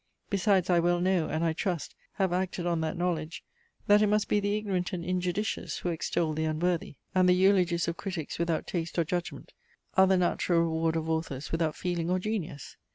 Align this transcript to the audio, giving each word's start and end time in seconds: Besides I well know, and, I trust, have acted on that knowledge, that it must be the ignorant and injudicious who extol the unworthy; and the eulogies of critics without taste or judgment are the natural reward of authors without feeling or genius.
Besides 0.31 0.67
I 0.71 0.79
well 0.79 0.99
know, 0.99 1.29
and, 1.29 1.43
I 1.43 1.53
trust, 1.53 1.93
have 2.13 2.33
acted 2.33 2.65
on 2.65 2.81
that 2.81 2.97
knowledge, 2.97 3.43
that 3.85 4.01
it 4.01 4.07
must 4.07 4.27
be 4.27 4.39
the 4.39 4.57
ignorant 4.57 4.93
and 4.93 5.05
injudicious 5.05 5.77
who 5.77 5.89
extol 5.89 6.33
the 6.33 6.45
unworthy; 6.45 6.95
and 7.13 7.29
the 7.29 7.35
eulogies 7.35 7.87
of 7.87 7.97
critics 7.97 8.39
without 8.39 8.65
taste 8.65 8.97
or 8.97 9.03
judgment 9.03 9.53
are 9.93 10.07
the 10.07 10.17
natural 10.17 10.61
reward 10.61 10.95
of 10.95 11.07
authors 11.07 11.51
without 11.51 11.75
feeling 11.75 12.09
or 12.09 12.17
genius. 12.17 12.77